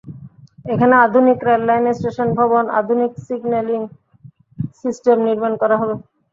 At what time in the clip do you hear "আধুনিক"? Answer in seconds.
0.99-1.39, 2.79-3.11